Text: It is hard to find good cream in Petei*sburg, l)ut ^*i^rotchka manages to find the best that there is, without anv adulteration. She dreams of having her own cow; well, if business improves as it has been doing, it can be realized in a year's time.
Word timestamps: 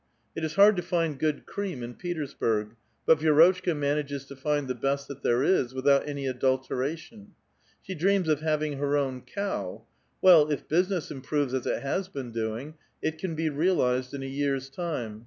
It 0.35 0.43
is 0.43 0.55
hard 0.55 0.75
to 0.77 0.81
find 0.81 1.19
good 1.19 1.45
cream 1.45 1.83
in 1.83 1.93
Petei*sburg, 1.93 2.75
l)ut 3.07 3.19
^*i^rotchka 3.19 3.77
manages 3.77 4.25
to 4.25 4.35
find 4.35 4.67
the 4.67 4.73
best 4.73 5.07
that 5.07 5.21
there 5.21 5.43
is, 5.43 5.75
without 5.75 6.07
anv 6.07 6.27
adulteration. 6.27 7.35
She 7.83 7.93
dreams 7.93 8.27
of 8.27 8.39
having 8.39 8.79
her 8.79 8.97
own 8.97 9.21
cow; 9.21 9.85
well, 10.19 10.49
if 10.49 10.67
business 10.67 11.11
improves 11.11 11.53
as 11.53 11.67
it 11.67 11.83
has 11.83 12.07
been 12.07 12.31
doing, 12.31 12.73
it 13.03 13.19
can 13.19 13.35
be 13.35 13.49
realized 13.49 14.15
in 14.15 14.23
a 14.23 14.25
year's 14.25 14.71
time. 14.71 15.19